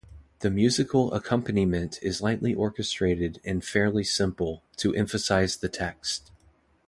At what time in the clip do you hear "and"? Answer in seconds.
3.45-3.63